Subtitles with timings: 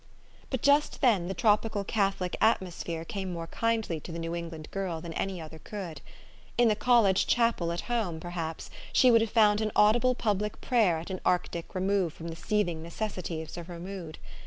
[0.49, 4.99] But just then the tropical Catholic atmosphere came more kindly to the New England girl
[4.99, 6.01] than any other could.
[6.57, 10.97] In the college chapel at home, perhaps, she would have found an audible public prayer
[10.97, 14.17] at an arctic remove from the seething necessities of her mood.